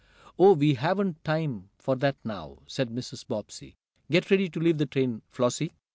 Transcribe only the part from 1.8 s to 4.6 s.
that now," said Mrs. Bobbsey. "Get ready to